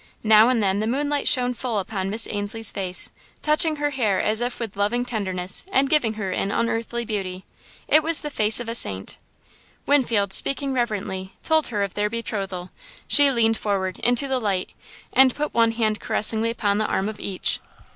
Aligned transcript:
Now 0.23 0.49
and 0.49 0.63
then 0.63 0.79
the 0.79 0.87
moonlight 0.87 1.27
shone 1.27 1.53
full 1.53 1.77
upon 1.77 2.09
Miss 2.09 2.27
Ainslie's 2.31 2.71
face, 2.71 3.11
touching 3.43 3.75
her 3.75 3.91
hair 3.91 4.19
as 4.19 4.41
if 4.41 4.59
with 4.59 4.75
loving 4.75 5.05
tenderness 5.05 5.63
and 5.71 5.91
giving 5.91 6.13
her 6.15 6.31
an 6.31 6.49
unearthly 6.49 7.05
beauty. 7.05 7.45
It 7.87 8.01
was 8.01 8.21
the 8.21 8.31
face 8.31 8.59
of 8.59 8.67
a 8.67 8.73
saint. 8.73 9.19
Winfield, 9.85 10.33
speaking 10.33 10.73
reverently, 10.73 11.33
told 11.43 11.67
her 11.67 11.83
of 11.83 11.93
their 11.93 12.09
betrothal. 12.09 12.71
She 13.07 13.29
leaned 13.29 13.57
forward, 13.57 13.99
into 13.99 14.27
the 14.27 14.39
light, 14.39 14.71
and 15.13 15.35
put 15.35 15.53
one 15.53 15.73
hand 15.73 15.99
caressingly 15.99 16.49
upon 16.49 16.79
the 16.79 16.87
arm 16.87 17.07
of 17.07 17.19
each. 17.19 17.59